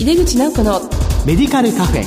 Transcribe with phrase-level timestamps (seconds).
[0.00, 0.80] 井出口直子の
[1.26, 2.04] メディカルカフェ。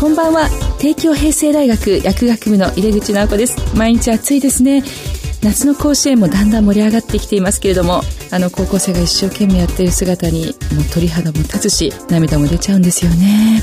[0.00, 0.48] こんばんは。
[0.78, 3.58] 帝京平成大学薬学部の井出口直子です。
[3.76, 4.82] 毎日暑いですね。
[5.42, 8.00] 夏の甲子園もだんだん盛り上がってきていますけれども
[8.30, 13.62] あの高校生が一生懸命やっている姿にもう鳥肌も立つし涙も出ちゃうんですよね。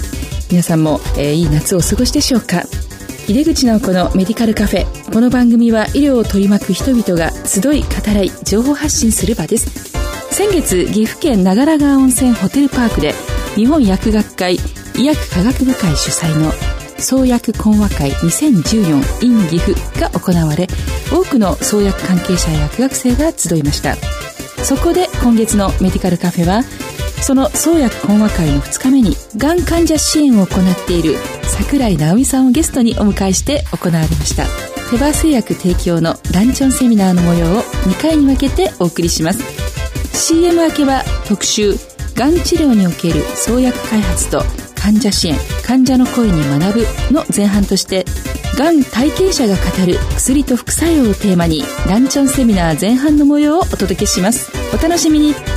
[0.52, 2.62] 皆さんも、えー、いい夏をお過ごしでしょうか？
[3.28, 5.12] 井出口直子のメディカルカフェ。
[5.12, 9.92] この番組は医療を取り巻く人々が集い語らい情報発信する場です。
[10.34, 13.14] 先月岐阜県長良川温泉ホテルパークで
[13.56, 14.56] 日本薬学会
[14.96, 16.54] 医薬科学部会主催の
[17.00, 20.68] 創薬講話会2014 in 岐阜が行われ
[21.12, 23.98] 多くの創薬関係者や薬学生が集いました。
[24.64, 26.64] そこで今月のメディカルカフェは
[27.22, 34.46] その創薬講話会の2日目にがん患者支援を行っている桜井直美さんをゲストにお迎えして行われました。
[34.90, 39.42] 手羽製薬提供のランチョンセミナーの模様を2回に分けてお送りします。
[40.14, 41.74] CM 明けは特集
[42.16, 44.42] がん治療における創薬開発と
[44.76, 48.06] 患者支援患者の声に学ぶの前半として
[48.58, 54.52] がん体験者が語る薬と副作用をテーマにランチョンセミナー前半の模様をお届けします。
[54.74, 55.57] お楽しみに。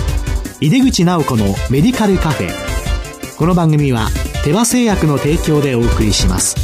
[0.63, 2.51] 井出口直子のメディカルカフェ。
[3.39, 4.09] この番組は
[4.45, 6.55] 手羽製薬の提供でお送りします。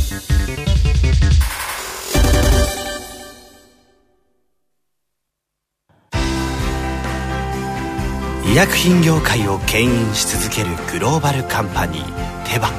[8.44, 12.70] 医薬品業界を牽引し続けるグローバルカンパニーテバ。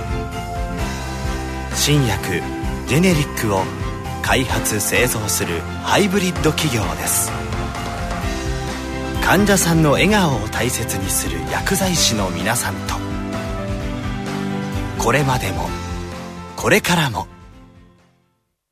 [1.74, 2.44] 新薬
[2.88, 3.64] ジェネリックを
[4.22, 7.47] 開発製造するハイブリッド企業です。
[9.28, 12.96] 患者さんの笑顔を大切にする薬剤師の皆さんと。
[14.98, 15.68] これまでも
[16.56, 17.28] これからも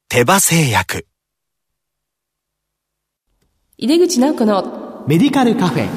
[0.07, 1.07] 手羽製薬。
[3.77, 5.89] 井出口直子のメディカルカフェ。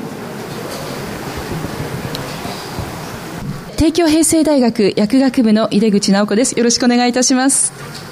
[3.77, 6.59] 帝京平成大学薬学部の井出口直子です。
[6.59, 8.08] よろしくお願いいたします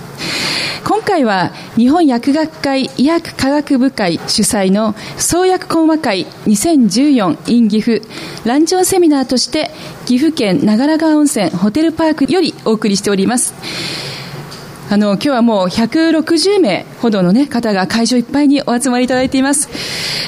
[0.85, 8.01] 今回は日本薬学会医薬科学部会主催の創薬講和会 2014in 岐阜
[8.45, 9.71] ランチョンセミナーとして
[10.07, 13.55] 岐阜県長良川温泉ホテルパークよりお送りしております
[14.89, 19.69] あの今日はもう160名ほどの、ね、方が会場いっぱいにお集まりいただいています、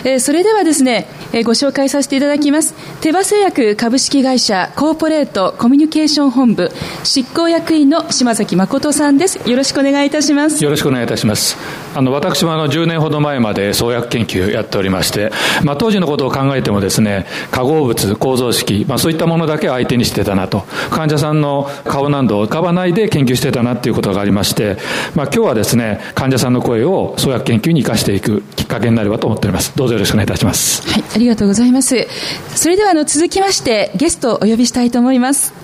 [0.05, 2.75] えー、それではですね、えー、ご紹介させていただきます。
[3.01, 6.71] 手羽製薬株式会社コーポレートコミュニケーション本部
[7.05, 9.49] 執行役員の島崎誠さんです。
[9.49, 10.63] よろしくお願いいたします。
[10.63, 11.57] よろしくお願いいたします。
[11.95, 15.33] あの私もあの10年ほど前まで創薬研究やっておりまして、
[15.65, 20.65] まあ、当時のことを考えてもですね化合物構造式、まあ、そういったものだけを相手にしてたなと。
[20.91, 24.77] 患者さんの顔などを浮かばないで研究してたなっていうことがありまして、
[25.15, 29.73] まあ、今日はですね患者さんのの声を創薬研究に生かしていくきっかけになればと思っております。
[29.77, 30.89] どうぞよろしくお願いいたします。
[30.89, 32.07] はいありがとうございます。
[32.55, 35.55] それではあの続きましてゲストをお呼びしたいと思います。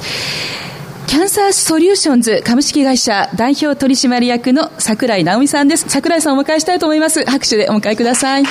[1.07, 5.85] キャンサーソリューションズ株式会社代表取締役の桜井直美さんです。
[5.89, 7.25] 桜井さんをお迎えしたいと思います。
[7.25, 8.45] 拍手でお迎えください。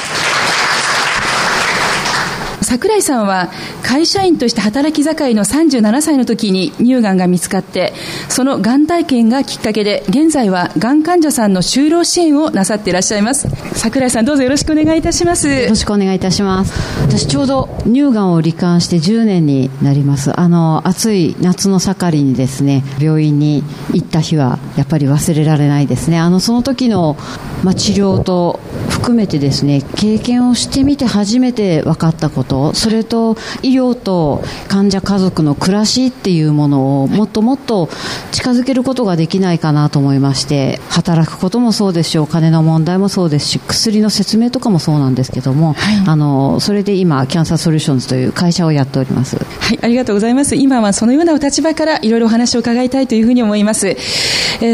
[2.74, 3.52] 桜井さんは
[3.84, 7.94] 会社員として働き盛りの37歳の時に乳がんが見つかって
[8.30, 13.48] そのがん体験がきっかけで現在はがん患者さんの就労支援をなさっていらっしゃいます。
[13.76, 15.48] 桜井さんどうぞよろしくお願いいたします。
[15.50, 16.74] よろしくお願いいたします。
[17.04, 20.40] 私ちょうど乳がんを罹患して10年になります。
[20.40, 23.64] あの暑い夏の盛りにですね病院に
[23.94, 26.18] 行った日はやっぱり忘れられないですね。
[26.18, 27.18] あのその時の、
[27.64, 37.90] まあ、治療と含めてですね経験をしてみて初めて分かったことそれと医療と患者家族の暮らしっていうものをもっともっと
[38.32, 49.38] 近づけることができないかなと思いまして働くこともそうですしお金の問題もそうですし薬の説明とかもそうなんですけども、はい、あのそれで今キャンサーソリューションズという会社をやっております。
[49.38, 50.56] はいありがとうございます。
[50.56, 53.96] 今はそのようなお立場からいろいろお話を伺いたいというふうに思います、え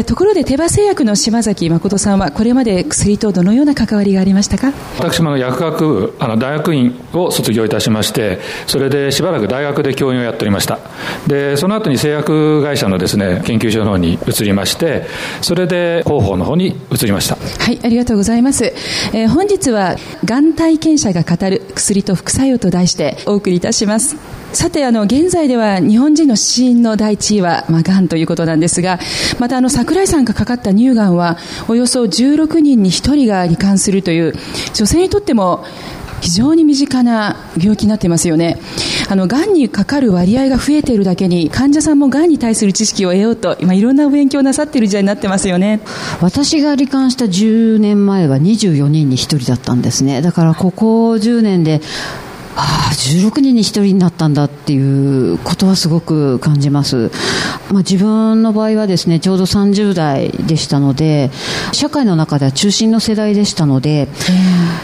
[0.00, 4.72] ー、ところで手羽製薬の島崎誠さんはこれまで薬とどのような関わりがありましたか？
[4.98, 10.78] 私も薬学部あの大学院を卒業たしましてそれでしばらく大学で教員をやっておりました。
[11.26, 15.06] でその後に製薬会社のですね研究所の方に移りまして
[15.40, 17.36] それで広報の方に移りました。
[17.36, 18.64] はいありがとうございます、
[19.12, 24.16] えー、本日はがん体験者が語る薬と副作用と題してお送りいたします。
[24.52, 28.98] さてあの現在では日本人の死因の第一位は、まあ、がんということなんですが
[29.38, 31.38] またあの桜井さんがかかった乳がんは
[31.68, 34.34] およそ16人に1人が罹患するという
[34.74, 35.64] 女性にとっても
[36.20, 38.58] 非常に身近な病気になっていますよね
[39.10, 45.80] あの、癌にかかる割合が増えているだけに、患者さんもがんに対する知識を得ようと、今いろんな勉強なさっている時代になってますよね。
[46.20, 50.22] 私が罹患した10年前は24人に1人だったんですね。
[50.22, 51.80] だからここ10年で、
[52.56, 57.10] ああ16人に1人になったんだっていうことはすごく感じます、
[57.70, 61.30] まあ、自分の場合はですねちょうど30代でしたので
[61.72, 64.08] 社会の中では中心の世代でしたので、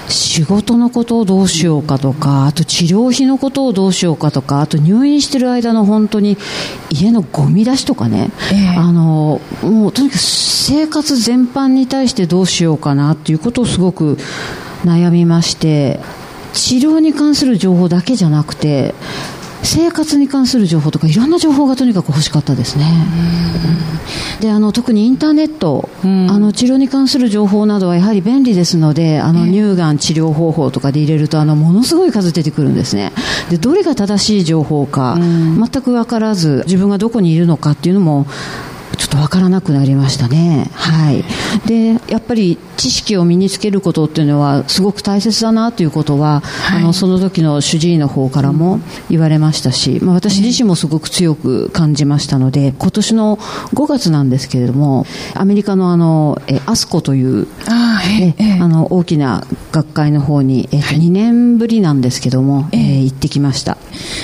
[0.09, 6.37] 仕事のことをどうしようかとかあと治療費のことをどうしようかとかあと入院してる間の本当に
[6.91, 14.17] 家のゴミ出しとかね、えー、あのもうとにかく生活全般に対してどうしようかなっていうことをすごく
[14.85, 16.01] 悩みまして
[16.57, 18.95] 治療に関する情報だけじゃなくて
[19.63, 22.85] 生活に関する情報とかいろんな情報がとにかく欲しかったですね。
[24.41, 33.13] であの特にインターネット、あの治療に関する情報などはやはり便利ですのであの乳がん治療方法とかで入れるとあのものすごい数出てくるんですね
[33.51, 38.27] でどれが正しい情報か全く分からず自分がどこにいるのかっていうのも
[38.97, 40.71] ちょっと分からなくなりましたね。
[40.75, 41.25] はい。
[41.65, 63.77] で、やっぱり知識を身につけることっていうのはすごく大切だなということは、はい、あの、その時の主治医の方からも言われましたし、まあ私自身もすごく強く感じましたので、今年の5月なんですけれども、アメリカのあの、えアスコという、あ,、ええあの、大きな学会の方に、えっと、2年ぶりなんですけども、ええ行ってきました。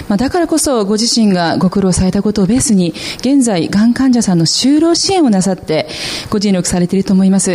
[0.08, 5.88] まあだからこそご自身がご苦労されたことをベースに、現在、がん患者さんの就労支援をなさって
[6.30, 7.52] ご尽力されていると思います。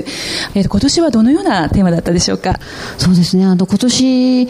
[0.56, 2.60] えー、と今年はどのようなテーマだったでしょうか？
[2.98, 3.46] そうですね。
[3.46, 4.48] あの今年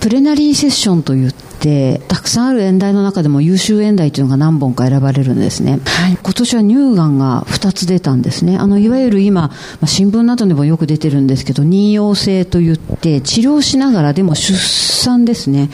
[0.00, 1.48] プレナリーセッションといって
[2.08, 8.56] たくさんある演題の中でも優秀演題というのが何本か選ばれるんですね、はい、今年は乳がんが2つ出たんですね。
[8.56, 9.50] あのいわゆる今、ま
[9.82, 15.70] あ、新聞などでもよく出てるんですけど妊用性といって治療しながらでも出産ですね。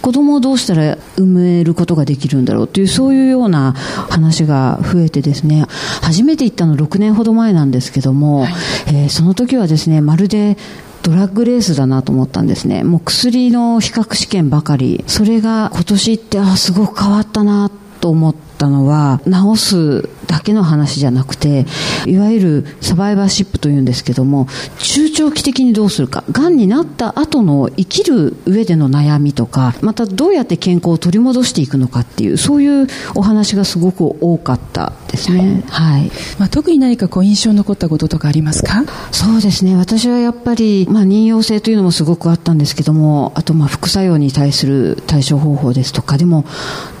[0.00, 5.66] 子供をどうしたら産めることができるんだろうというそういうような話が増えてですね。
[6.02, 8.52] 初めて行ったの6年ほど前なんですけども、はい、
[8.88, 10.56] えー、その時はですねまるで
[11.02, 12.84] ドラッグレースだなと思ったんですね。
[12.84, 15.04] もう薬の比較試験ばかり。
[15.06, 17.70] それが今年って、あ、すごく変わったな
[18.00, 21.66] と思っ、たのは治すだけの話じゃなくて
[22.06, 24.48] いわゆるサバイバーシップというんですけども
[24.78, 38.84] 中長期的にどうするかがんになった後の生きる上での悩みとかまたどうやって健康を取り戻していくのかっていうそういうお話がすごく多かったですね、はい、まあ、特に何かこう印象に残ったこととかありますか？
[39.10, 39.76] そうですね。
[39.76, 46.46] 私はやっぱり、まあ、妊用性というのもすごくあったんですけどもあとまあ副作用に対する対処方法ですとかでも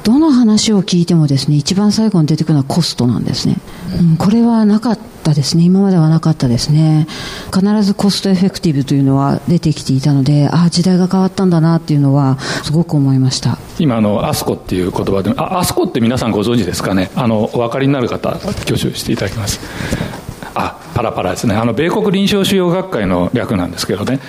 [0.04, 3.56] どの話を聞いてもですね一番最後に出てくるのはコストなんですね、
[4.00, 5.64] うん、これはなかったですね。
[5.64, 7.06] 今まではなかったですね。
[7.54, 13.58] 必ずコストエフェクティブというのは出てきていたのでああ時代が変わったんだなっていうのはすごく思いました。
[13.78, 17.10] 今あのアスコっていう言葉であアスコって皆さんご存知ですかね？
[17.14, 19.60] あのお分かりになる方挙手していただきます。
[20.94, 21.54] パラパラですね。
[21.54, 24.20] あの米国臨床腫瘍学会の略なんですけどね。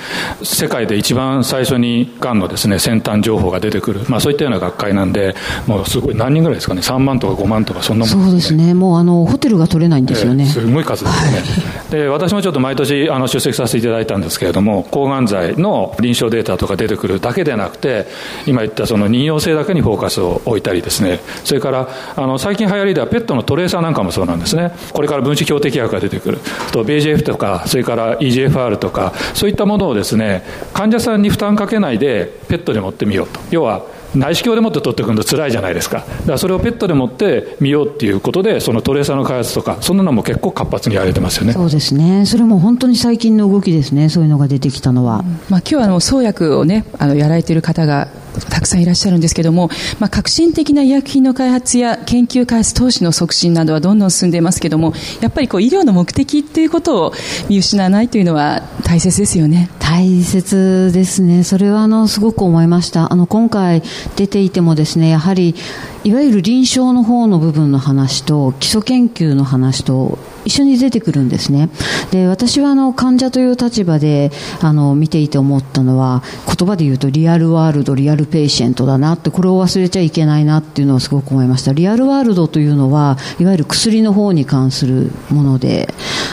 [0.43, 5.35] 世界で一番最初にがんのですね先端情報が出てくる、まあ、そういったような学会なんで
[5.67, 6.81] もうすごい何人ぐらいですかね。
[6.81, 8.73] 3万とか5万とかそんなもん、ね、そうですね。
[8.73, 18.07] もうあのホテルが取れないんですよね、えー、すごい数ですね、はい、で私もちょっと毎年あの出席させていただいたんですけれども抗がん剤の臨床データとか出てくるだけでなくて
[18.45, 21.19] 今言ったその妊用性だけにフォーカスを置いたりですね。
[21.43, 24.71] それからあの最近流行りではペットのトレーサーなんかもそうなんですね。
[24.93, 26.39] これから分子標的薬が出てくる
[26.71, 33.39] と BGF とかそれから EGFR とかそういったものをですね患者さんに負担かけないでペットに持ってみようと。
[33.51, 35.99] 要は内視鏡でもって取ってくると辛いじゃないですか。
[35.99, 41.53] だからそれをペットでもってみようっていうことでそのトレーサーの開発とかそんなのも結構活発にやられてますよね。
[41.53, 42.25] そうですね。
[42.25, 44.09] それも本当に最近の動きですね。
[44.09, 48.07] そういうのが出てきたのは、うん、まあ、今日はあの創薬をねあのやられている方が
[48.49, 57.13] たくさんいらっしゃるんですけども、まあ、革新的な医薬品の開発や研究開発投資の促進などはどんどん進んでいますけどもやっぱりこう医療の目的ということを
[57.49, 61.43] 見失わないというのは大切ですよね大切ですね。
[61.43, 63.11] それはあのすごく思いました。
[63.11, 63.83] あの今回
[64.15, 65.55] 出ていてもですねやはり
[66.05, 71.69] いわゆる臨床の方の部分の話と基礎研究の話と一緒に出てくるんですね。
[72.11, 74.31] で私はあの患者という立場で
[74.61, 81.71] あの見ていて思ったのは言葉で言うと real world real patient だなってこれを忘れちゃいけないなっていうのはすごく思いました。
[81.71, 85.87] real world というのはいわゆる薬の方に関するもので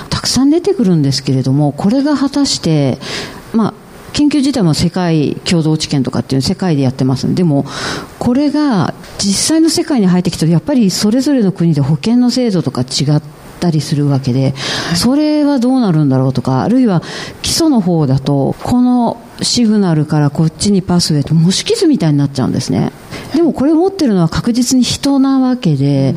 [0.08, 2.98] たくさん出てくるんですけれどもこれが果たして
[3.52, 3.74] まあ
[4.12, 7.64] 研究自体も世界共同治験とかっていう世界でやってますでも
[8.18, 13.22] これが実際の世界に入ってきたとやっぱりそれぞれの国で保険の制度とか違っ
[13.60, 14.54] たりするわけで、
[14.96, 17.02] それはどうなるんだろうとか、あるいは
[17.42, 22.90] 基礎の方だと、このシグナルからこっちにパスウェイと模式図みたいになっちゃうんですね。
[23.34, 26.14] でもこれを持ってるのは確実に人なわけで、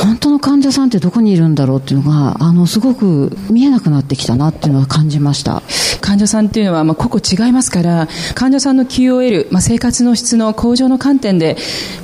[0.00, 5.62] 本当の患者さんってどこにいるんだろうっていうのが、あの、すごく見えなくなってきたなっていうのは感じました。
[6.00, 11.56] 患者さんっていうのは、まあ、個々違いますから、患者さんの QOL、まあ、生活の質の向上の観点で、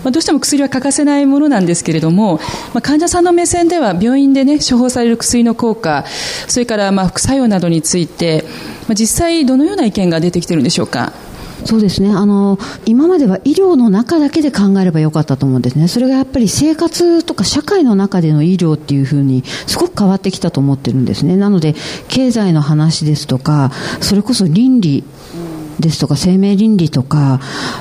[0.03, 2.41] まあ、どうしても薬は欠かせないものなんですけれども、
[2.73, 6.05] まあ、患者さんの目線では病院でね、処方される薬の効果、
[6.49, 8.45] それからまあ副作用などについて、
[8.89, 11.13] まあ、実際どのような意見が出てきてるんでしょうか？
[11.65, 12.11] そうですね。
[12.11, 21.75] あの今までは医療の中だけで考えればよかったと思うんですね、それがやっぱり生活とか社会の中での医療っていうふうにすごく変わってきたと思ってるんですね、なので
[22.09, 25.05] 経済の話ですとか、それこそ倫理
[25.81, 27.41] ですとか生命倫理とか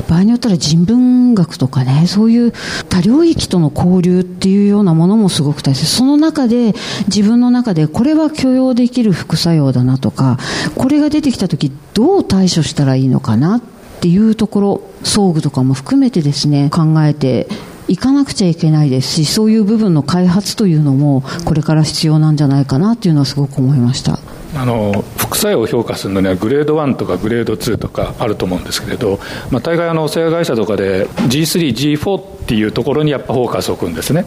[0.10, 2.54] 場合によったら人文学とかねそういう
[2.90, 6.74] 多領域との交流っていうようなものもすごく大切その中で
[7.08, 10.38] 自分の中でこれは許容できる副作用だなとか
[10.76, 13.73] これが出てきた時どう対処したらいいのかなって
[14.08, 17.48] いうところ装具とかも含めてですね考えて
[17.88, 24.20] いかなくちゃいけないですしそういう部分の開発というのもこれから必要なんじゃないかなというのはすごく思いました。
[24.56, 29.20] あの副作用を評価するのにはグレード1とかグレード2とかあると思うんですけれど、
[29.50, 34.26] まあ、大概あの製薬会社とかで G3、G4 っていうところにやっぱフォーカスを置くんですね。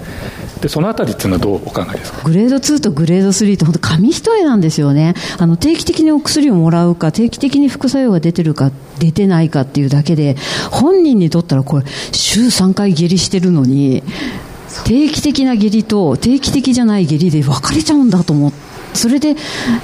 [0.60, 2.22] でそのあたりっていうのはどうお考えですか？
[2.24, 5.14] グレード2とグレード3って本当紙一重なんですよね。
[5.38, 10.36] あの定期的にお薬をもらうか定期的に副作用が出てるか出てないかっていうだけで
[10.70, 14.02] 本人にとったらこれ週3回下痢してるのに
[14.84, 19.36] 定期的な下痢と定期的じゃない下痢で分かれちゃうんだと思ってそれで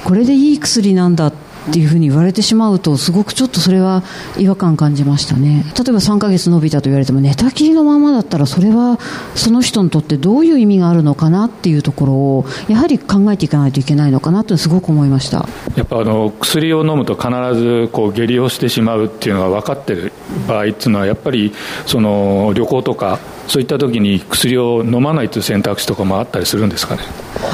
[0.04, 1.32] これでいい薬なんだっ
[1.70, 4.02] っていうふうに言われてしまうとすごくちょっとそれは
[4.36, 5.64] 違和感感じましたね。
[5.76, 8.98] 例えば3ヶ月伸びたと言われても寝たきりのままだったらそれは
[9.34, 15.48] その人にとってどういう意味があるのかなっていうところをやはり考えていかないといけないのかなとすごく思いました。
[15.76, 20.12] やっぱあの薬を飲むと必ずこう下痢をしてしまうっていうのが分かってる
[20.48, 21.52] 場合っていうのはやっぱり
[21.86, 27.02] その旅行とかそういった時に薬を飲まないという選択肢とかもあったりするんですかね？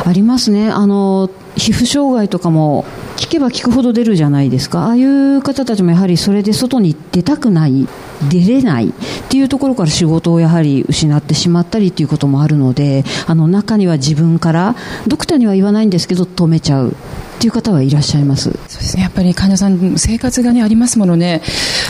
[0.05, 0.71] ありますね。
[0.71, 2.85] あの皮膚障害とかも
[3.17, 4.87] 聞けば聞くほど出るじゃないですか。
[4.87, 7.87] ああいう方たちもやはりそれで外に出たくない
[8.31, 8.93] 出れないっ
[9.29, 14.75] ていうところから仕事をやはり失ってしまったりということもあるのであの中には自分から
[15.07, 16.97] ドクターには言わないんですけど止めちゃう。
[17.39, 18.51] っていう方はいらっしゃいます。
[18.51, 19.05] そうですね。
[19.05, 21.41] やっぱり患者さん生活が、ね、ありますものね。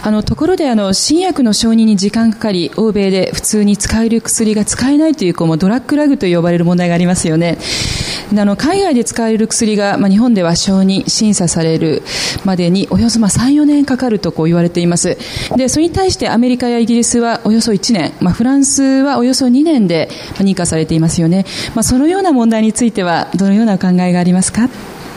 [0.02, 7.56] あのところであの新薬の承認に時間かかり欧米で普通に使える薬が使えないというこうドラッグラグと呼ばれる問題がありますよね。
[8.36, 12.02] あの海外で使われる薬が、まあ、日本では承認審査される
[12.44, 15.16] までにおよそまあ34年かかるとこう言われています。
[15.56, 24.68] でそれに対してアメリカやイギリスはおよそ1年、まあ、フランスはおよそ2年で認可されていますよね、まあ、そのような問題についてはどのようなお考えがありますか？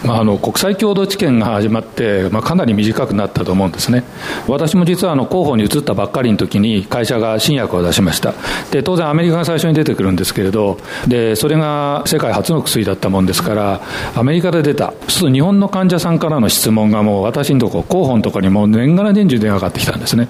[0.06, 4.04] まあ、あの国際共同治験が始まって、まあ、かなり短くなったと思うんですね。
[4.48, 8.34] 私も実はあの候補に移ったばっかりの時に会社が新薬を出しました。
[8.72, 10.78] で当然アメリカが最初に出てくるんですけれど
[11.08, 13.82] でそれが世界初の薬だったもんですから
[14.16, 20.28] アメリカで出たそう日本の患者さんからの質問がもう私のとこ候補のところにも年がら年中電話がかかってきたんですね。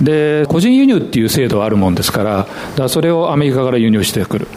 [0.00, 2.48] で個人輸入っていう制度はあるもんですからだか
[2.84, 4.48] らそれをアメリカから輸入してくる。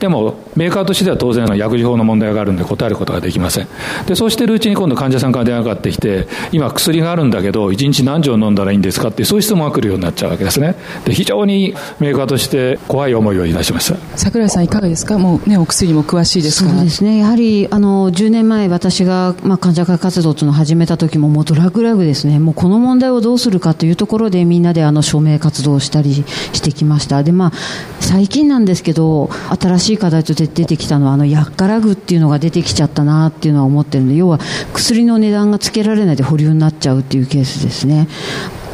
[0.00, 3.68] でもメーカーとしては当然薬事法の問題があるんで答えることができません。
[4.06, 10.74] でそうしているうちに今度患者さんから電話がかかってきて今薬があるんだけど1日何錠飲んだらいいんですかってそういう質問が来るようになっちゃうわけですね。
[11.04, 13.98] で非常にメーカーとして怖い思いをいたしました。
[14.16, 15.18] 櫻井さんいかがですか？
[15.18, 16.76] もうねお薬も詳しいですから。
[16.76, 17.18] そうですね。
[17.18, 22.38] やはりあの10年前私が、まあ、患者会活動というのを始めた時ももうドラッグラグですね。
[22.38, 26.14] もうこの問題をどうするかというところでみんなであの署名活動をしたり
[26.52, 27.22] してきました。
[27.22, 27.52] でまあ
[28.00, 34.38] 最近なんですけど新しい課題として出てきたのはあの薬価ラグっていうのが出てきちゃったなっていうのは思ってるんで要は
[34.72, 38.08] 薬の値段がつけられないで保留になっちゃうっていうケースですね。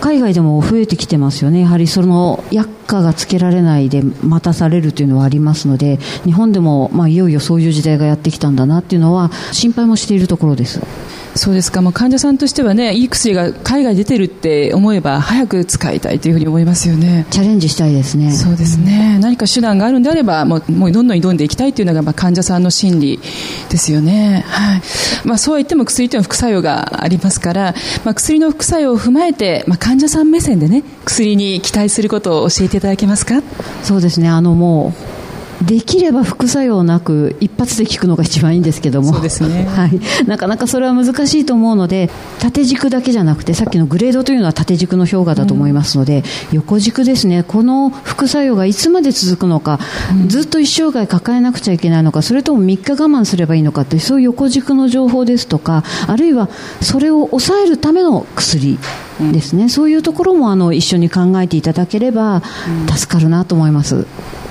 [0.00, 10.80] 海外でも増えてきてますよねやはりその薬価がつけられないで待たされるというのはありますので日本でもまあいよいよそういう時代がやってきたんだなっていうのは心配もしているところです
[11.35, 17.25] そうですか、もう患者さんとしてはね、いい薬が海外出てるって思えば、早く使いたいというふうに思いますよね。
[17.30, 18.33] チャレンジしたいですね。
[18.33, 19.19] そうですね。
[19.21, 23.21] 何か手段があるんであれば、もう、もうどんどん挑んでいきたいというのが、まあ、患者さんの心理
[23.69, 24.45] ですよね。
[24.49, 24.83] はい。
[25.25, 33.42] まあ、そうは言っても薬というのは副作用がありますから、まあ、薬の副作用を踏まえて、まあ、患者さん目線でね、薬に期待することを教えていただけますか？
[33.82, 34.28] そうですね。
[34.28, 35.20] あの、もう、
[35.62, 39.12] できれば副作用なく一発で効くのが一番いいんですけども。
[39.12, 47.43] そうですね、 はい、なかなかそれは難しいと思うので縦軸だけじゃなくてさっきのグレードというのは縦軸の評価だと思いますので、うん、横軸ですね。
[47.43, 49.79] この副作用がいつまで続くのか、
[50.12, 56.49] うん、ずっと一生涯抱えなくちゃいけないのかそれとも3日我慢すればいいのかというそういう横軸の情報ですとかあるいは
[56.81, 58.79] それを抑えるための薬
[59.33, 62.43] ですね、うん、そういうところもあの一緒に考えていただければ
[62.95, 64.07] 助かるなと思います。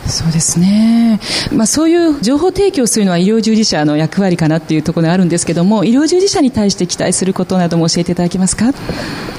[0.10, 1.20] そうですね、
[1.54, 8.74] まあ、そういう情報提供するのは医療従事者の役割かなっていうところがあるんですけども医療従事者に対して期待することなども教えていただけますか？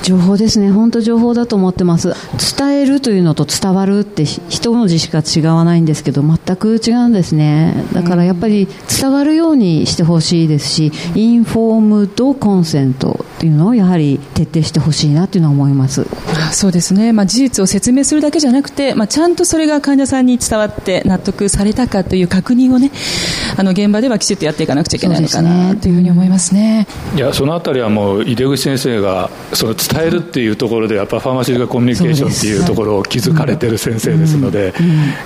[0.03, 0.71] 情報ですね。
[0.71, 2.15] 本当情報だと思ってます。
[2.57, 7.85] 伝えるというのと伝わるって一文字しか違わないんですけど全く違うんですね。
[7.93, 16.07] だからやっぱり伝わるようにしてほしいですしインフォームドコンセントっていうのをやはり徹底してほしいなというのは思います。
[16.53, 22.90] そうですね、まあ、事実を説明するだけじゃなくて、まあ、ちゃんとそれが患者さんに伝わって納得されたかという確認をね
[23.57, 25.76] あの現場ではきちっとやっていかなくちゃいけないのかな。
[25.76, 26.87] というふうに思いますね。
[27.17, 34.75] いやそのあたりはもう井出口先生がその伝えるっていうところでやっぱファーマシーがコミュニケーションっていうところを気づかれてる先生ですので、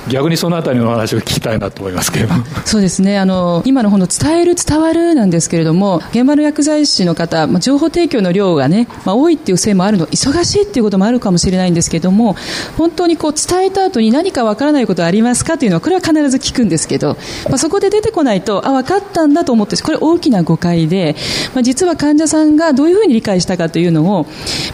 [0.08, 2.34] 逆にそのあたりの話を聞きたいなと思いますけれど。
[2.64, 3.18] そうですね。
[3.18, 12.36] あの今のこの伝える伝わるなんですけれども現場の薬剤師の方、まあ、情報提供の量がね、まあ、多いっていうせいもあるの忙しいっていうこともあるかもしれないんですけれども
[12.76, 15.58] 本当にこう伝えた後に何かわからないことありますか？
[15.58, 17.16] というのはこれは必ず聞くんですけど、
[17.48, 21.16] まあ、そこで出てこないとあ分かったんだと思ってこれ大きな誤解で、
[21.54, 24.26] まあ、実は患者さんがどういうふうに理解したかというのを、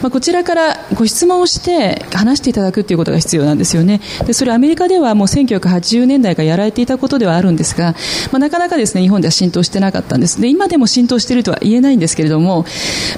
[0.02, 4.00] まあ、こちらからご質問をして話していただくということが必要なんですよね。
[4.26, 7.94] でそれアメリカではもう1980年代からやられていたことではあるんですが、
[8.32, 10.40] まあ、なかなかですね日本では浸透してなかったんです。
[10.40, 12.64] で今でも浸透しているとは言えないんですけれども、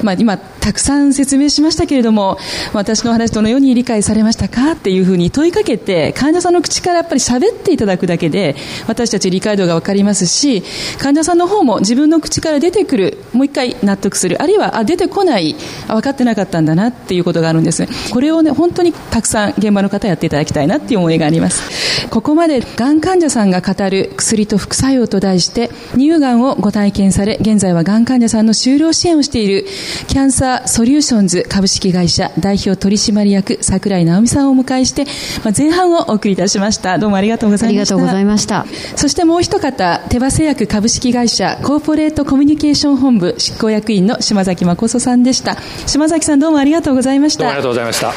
[0.03, 2.39] まあ、今たくさん説明しましたけれども
[2.73, 4.73] 私の話どのように理解されましたか？
[4.73, 10.63] っていうふうに問いかけて患者さんの口からやっぱり喋っていただくだけで私たち理解度が分かりますし
[10.99, 15.57] 患者さんの方も自分の口から出てくるもう一回納得するあるいはあ出てこない
[15.89, 17.87] あ分かってなかったんだなっていうことがあるんです。
[18.13, 22.09] これをね本当にたくさん現場の方やっていただきたいなっていう思いがあります。
[22.09, 29.65] ここまでがん患者さんが語る薬と副作用と題して乳がんをご体験され現在はがん患者さんの就労支援をしている
[30.09, 35.05] キャンサーソリューションズ株式会社代表取締役桜井直美さんをお迎えして、
[35.45, 36.99] まあ、前半をお送りいたしました。
[37.03, 37.97] どうもありがとうございました。
[37.97, 38.65] ありがとうございました。
[38.95, 45.57] そしてもう一方手羽製薬株式会社コーポレートコミュニケーション本部執行役員の島崎誠さんでした。
[45.89, 47.41] 島崎さんどうもありがとうございました。
[47.41, 48.13] どうもありがとうございました。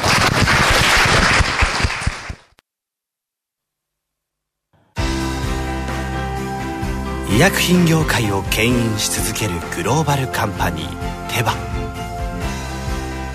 [7.34, 11.54] 医薬品業界を牽引し続けるグローバルカンパニーテバ。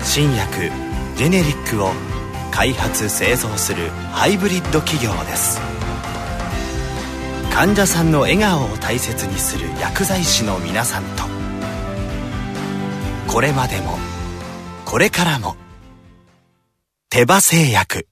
[0.02, 0.70] 新薬
[1.16, 1.90] ジェネリックを
[2.52, 5.58] 開発製造するハイブリッド企業です。
[7.50, 11.24] 患者さんの笑顔を大切にする薬剤師の皆さんと。
[13.26, 13.98] これまでも
[14.84, 15.56] これからも
[17.08, 18.06] 手羽製薬。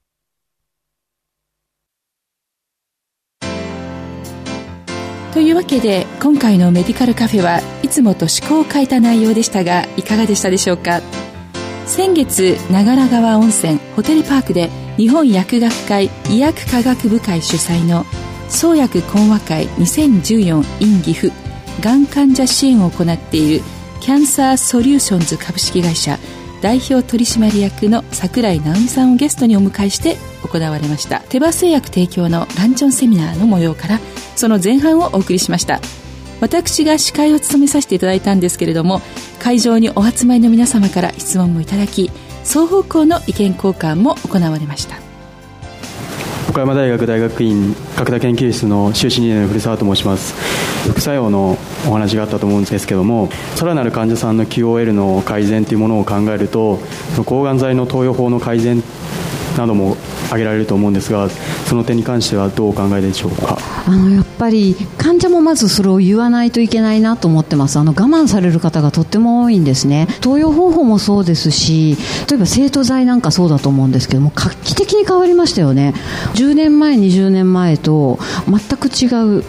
[5.33, 10.99] というわけで今回のメディカルカフェはいつもと趣向を変えた内容でしたがいかがでしたでしょうか？
[11.91, 18.05] 先月長良川温泉ホテルパークで日本薬学会医薬科学部会主催の
[18.47, 21.33] 創薬講和会 2014in 岐阜
[21.81, 23.61] がん患者支援を行っている
[23.99, 26.17] キャンサーソリューションズ株式会社
[26.61, 31.19] 代表取締役の櫻井直美さんをゲストにお迎えして行われました。
[31.27, 33.99] 手羽製薬提供のランチョンセミナーの模様から
[34.37, 35.81] その前半をお送りしました。
[36.41, 39.01] 私が司会を務めさせていただいたんですけれども
[39.39, 42.11] 会場にお集まりの皆様から質問もいただき
[42.43, 44.99] 双方向の意見交換も行われました。
[46.49, 50.33] 岡山大学大学院角田研究室の修士2年の古澤と申します。
[50.89, 56.79] 副作用のお話があったと思うんですけどもさらなる患者さんの QOL の改善というものを考えると
[57.25, 58.81] 抗がん剤の投与法の改善
[59.57, 63.57] なども挙げられると思うんですがその点に関してはどうお考えでしょうか？
[63.85, 67.77] あのやっぱり患者もまずそれを言わないといけないなと思ってます。
[67.79, 70.07] あの我慢される方がとっても多いんですね。
[70.21, 71.97] 投与方法もそうですし
[72.29, 75.93] 例えば生徒剤なんかそうだと思うんですけども画期的に変わりましたよね。
[76.35, 79.43] 10年前20年前と全く違う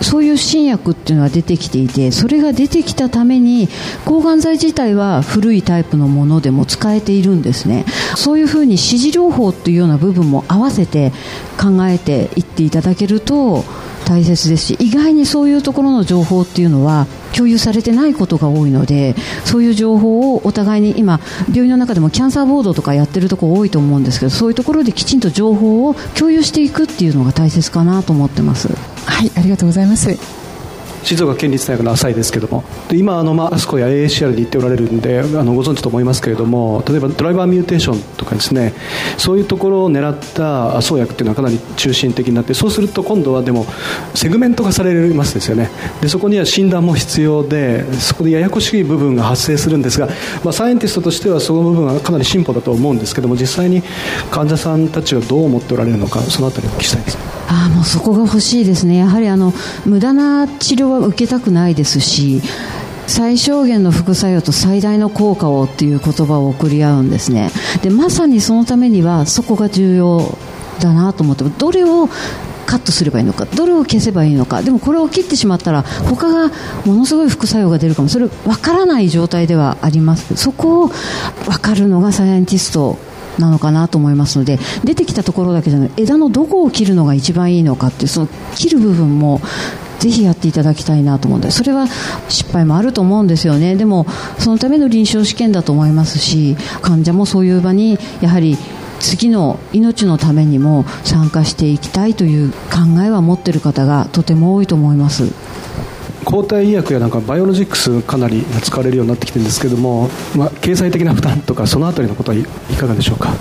[0.00, 3.68] そういう新薬っていうのは出てきていてそれが出てきたために
[4.04, 7.84] 抗がん剤自体は古いタイプのものでも使えているんですね。
[8.16, 11.12] そういうふうに支持療法というような部分も合わせて
[11.60, 13.64] 考えていっていただけると
[14.08, 28.68] 大切ですし意外にそういうところの情報っていうのは共有されてないことが多いのでそういう情報をお互いに今病院の中でもキャンサーボードとかやってるところ多いと思うんですけどそういうところできちんと情報を共有していくっていうのが大切かなと思ってます。
[29.04, 30.37] はいありがとうございます。
[31.08, 32.64] 静岡県立大学の浅井ですけども。
[32.92, 38.74] 今あの、まあ、あそこや AACR に行っておられるんであのご存知と思いますけれども例えばドライバーミューテーションとかですね
[39.16, 43.64] そういうところを狙った創薬っていうのはかなり中心的になってそうすると今度はでも
[44.14, 45.70] セグメント化されますですよね。
[46.02, 50.08] でそこには診断も必要でそこでややこしい部分が発生するんですが、
[50.44, 53.82] まあ、サイエンティストとしてはその部分はかなり進歩だと思うんですけども実際に
[54.30, 57.37] 患者さんたちはどう思っておられるのかそのあたりお聞きしたいです。
[57.48, 58.96] あもうそこが欲しいですね。
[58.96, 59.52] やはりあの
[59.86, 62.42] 無駄な治療は受けたくないですし
[63.06, 67.50] 最小限の副作用と最大の効果をっていう言葉を送り合うんですね。
[67.82, 70.38] でまさにそのためにはそこが重要
[70.80, 72.08] だなと思ってどれを
[72.66, 74.60] カットすればいいのかどれを消せばいいのか。
[74.60, 76.52] でもこれを切ってしまったら他が
[76.84, 78.08] ものすごい副作用が出るかも。
[78.08, 80.36] それ分からない状態ではあります。
[80.36, 80.88] そこを
[81.46, 82.98] 分かるのがサイエンティスト
[83.40, 89.40] なのかなと思いますので出てきたところだけじゃなく枝のどこを切るのが一番いいのかっていうその切る部分も
[89.98, 91.86] ぜひやっていただきたいなと思うんでそれは
[92.28, 93.74] 失敗もあると思うんですよね。
[93.74, 94.06] でも
[94.38, 98.56] そのための臨床試験だと思いますし患者もそういう場にやはり
[99.00, 105.32] 次の命のためにも参加していきたいという考えは持っている方がとても多いと思います。
[106.24, 112.44] 抗体医薬やなんかバイオロジックスかなり使われるようになってきてるんですけども、まあ、経済的な負担とかそのあたりのことはい
[112.78, 113.32] かがでしょうか？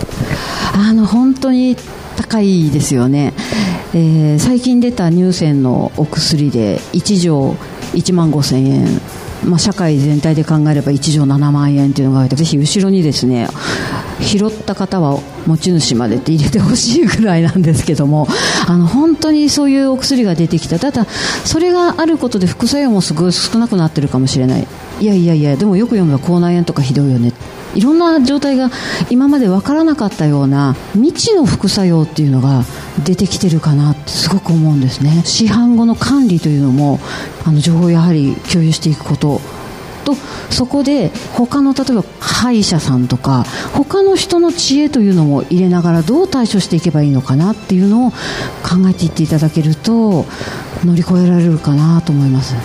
[0.73, 1.75] あの本当に
[2.15, 3.33] 高いですよね、
[3.93, 7.49] えー、最近出た乳腺のお薬で1錠
[7.91, 8.87] 1万5000円。
[9.45, 13.47] まあ、社会全体で考えれば1錠7万円というのがあってぜひ後ろにですね
[14.19, 18.27] 拾った方は持ち主までって入れてほしいぐらいなんですけども
[18.67, 20.79] あの本当にそういうお薬が出てきた。
[20.79, 21.05] ただ
[21.45, 24.67] それがあることで副作用もすごい少なくなってるかもしれない。
[24.99, 27.33] いやいやいやでもよく読めば口内炎とかひどいよね。
[27.75, 28.71] いろんな状態が
[29.09, 32.63] 今まで分からなかったような未知の副作用っていうのが
[33.05, 35.21] 出てきてるかなってすごく思うんですね。
[35.25, 36.99] 市販後の管理というのも
[37.45, 39.41] あの情報をやはり共有していくこと。
[40.05, 40.15] と
[40.49, 50.25] そこで他の例えば歯医者さんとか他の人の知恵というのも入れながらどう対処していけばいいのかなっていうのを考えていっていただけると
[50.85, 52.55] 乗り越えられるかなと思います。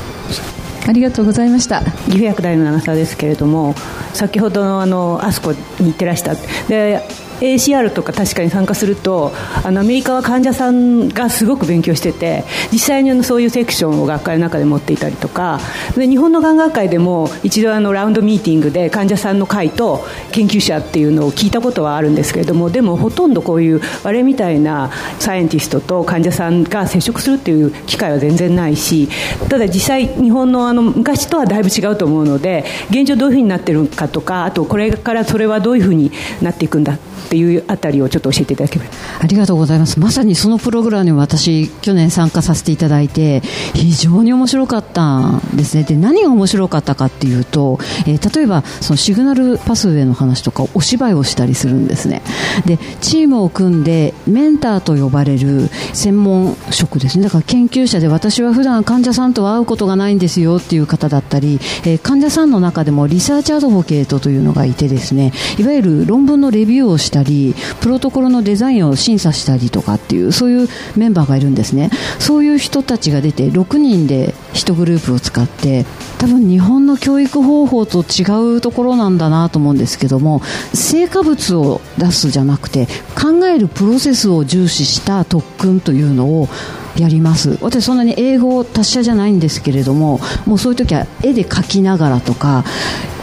[0.87, 1.81] ありがとうございました。
[1.81, 3.75] 岐阜薬大の長澤ですけれども
[4.15, 6.35] 先ほどのあのあそこに行ってらした。
[6.69, 7.01] で
[7.43, 9.33] ACR とか確かに参加すると
[9.65, 15.59] あのアメリカは患者さんがすごく勉強してて実際にそういうセクションを学会の中で持っていたりとか
[15.97, 29.09] で日本のがん学会でも一度あのラウンドミーティングで患者さんの会と研究者っていうのを聞いたことはあるんですけれどもでもほとんどこういう我々みたいなサイエンティストと患者さんが接触するっていう機会は全然ないし
[29.49, 36.99] ただ実際日本のあの昔とはだいぶ違うと思うので現状どういうふうになってるかとかあとこれからそれはどういうふうになっていくんだ
[37.33, 38.91] っていうあたりをちょっと教えていただければ。
[39.21, 39.99] ありがとうございます。
[39.99, 43.41] まさにそのプログラムに私去年参加させていただいて
[43.73, 45.85] 非常に面白かったんですね。
[45.85, 52.21] で何が面白かったかっていうと、えー、例えばそのシグナルパスウェイの話とかお芝居をしたりするんですね。
[52.67, 57.25] でチームを組んでメンターと呼ばれる専門職ですね。
[57.25, 71.91] だから研究者で私は普段患者さんとは会うことがないんですよっていう方だったり、えー、患者さんの中でもリサーチアドボケートというのがいてですねいわゆる論文のレビューをしてたりプロトコルのデザインを審査したりとかっていうそういうメンバーがいるんですね。
[72.19, 75.85] そういう人たちが出て6人で1グループを使って
[76.19, 80.41] 多分日本の教育方法と違うところなんだなと思うんですけども
[80.73, 82.87] 成果物を出すじゃなくて
[83.21, 86.49] 考えるプロセスを重視した特訓というのを
[86.97, 87.59] やります。
[87.61, 92.65] 私そんなに英語達者じゃないんですけれどももうそういう時は絵で描きながらとか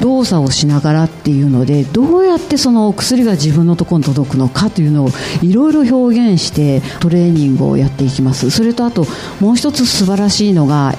[0.01, 5.09] 動作をしながらっていうのでどうやってその薬が自分のところに届くのかというのを
[5.41, 8.49] いろいろ表現してトレーニングをやっていきます。
[8.49, 9.05] それとあと
[9.39, 10.95] もう一つ素晴らしいのが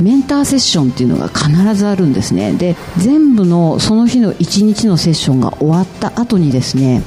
[0.00, 2.52] メンターセッションっていうのが必ずあるんですね。
[2.52, 7.02] で全部のその日の1日のセッションが終わった後にですね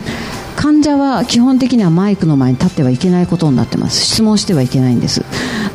[0.59, 4.01] 患者は基本的にはマイクの前に立ってはいけないことになってます。
[4.01, 5.23] 質問してはいけないんです。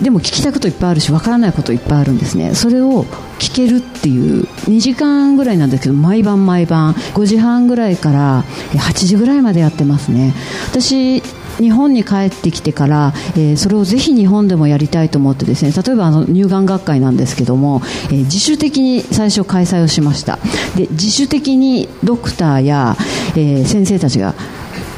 [0.03, 2.55] でも聞きたいこといっぱいあるしわからないこといっぱいあるんですね。
[2.55, 3.05] それを
[3.39, 10.35] 聞けるっていう2時間ぐらいなんですけど毎晩毎晩5時半ぐらいから8時ぐらいまでやってますね。
[10.69, 11.23] 私
[11.59, 20.39] 日本に帰ってきてから、えー、それをぜひ日本でもやりたいと思ってですね例えばあの乳がん学会なんですけども、えー、自主的に最初開催をしました。
[20.77, 22.97] で自主的にドクターや、
[23.35, 24.35] えー、先生たちが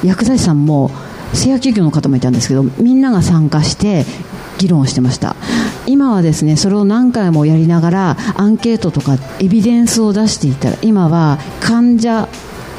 [0.07, 0.91] 薬剤師さんも
[1.33, 4.05] 製薬企業の方もいたんですけどみんなが参加して
[4.59, 5.37] 議論をしてました。
[5.87, 12.29] 今はですねそれを何回もやりながらアンケートとかエビデンスを出していたら今は患者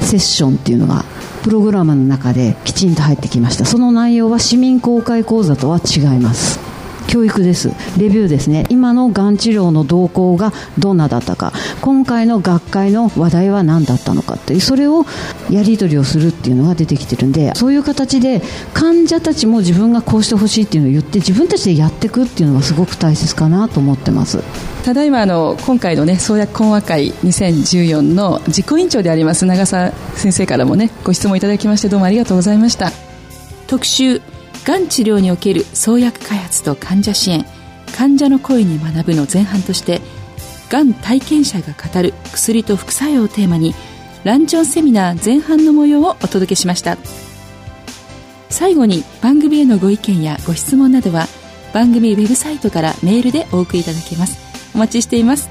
[0.02, 1.06] セッションっていうのが
[1.44, 3.66] プログラムの中できちんと入ってきました。
[3.66, 6.67] その内容は市民公開講座とは違います。
[7.08, 7.70] 教育です。
[7.98, 8.66] レビューですね。
[8.70, 11.54] 今のがん治療の動向がどんなだったか。
[11.82, 14.62] 今回の学会の話題は何だったのかっていう。
[14.62, 15.06] それを
[15.50, 18.42] やり取りをするっていうのが出てきてるんでそういう形で
[18.74, 24.44] 患者たちも自分がこうしてほしいっていうのを言って自分たちでやっていくっていうのがすごく大切かなと思ってます。
[24.84, 32.92] ただいまあの今回のね創薬講話会2014の実行委員長であります長澤先生からもねご質問いただきましてどうもありがとうございました。
[33.68, 34.22] 特集
[34.68, 37.46] がん治療における創薬開発と患者支援。
[37.96, 40.02] 患者の声に学ぶの前半として
[40.70, 43.74] がん体験者が語る薬と副作用をテーマに
[44.26, 46.98] ランチョンセミナー前半の模様をお届けしました。
[48.50, 51.28] 最後に番組へのご意見やご質問などは
[51.74, 54.38] 番組ウェブサイトからメールでお送りいただけます。
[54.76, 55.50] お待ちしています。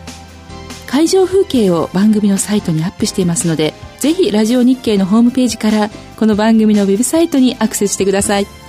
[0.87, 8.66] 会場風景を番組のサイトにアップしていますのでぜひラジオ日経のホームページからこの番組のウェブサイトにアクセスしてください。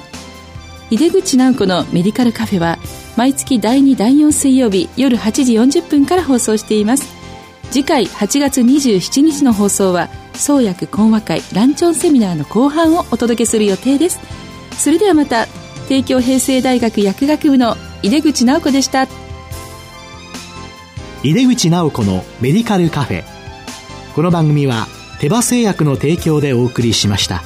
[0.89, 2.78] 井出口直子のメディカルカフェは
[3.17, 7.13] 毎月第2第4水曜日夜8時40分から放送しています。
[7.71, 14.19] 次回8月27日の放送は創薬講話会ランチョンセミナーの後半をお届けする予定です。
[14.71, 15.47] それではまた
[15.89, 19.08] 帝京平成大学薬学部の井出口直子でした。
[21.23, 23.23] 井出口直子のメディカルカフェ。
[24.15, 24.88] この番組は
[25.19, 27.43] 手羽製薬の提供でお送りしました。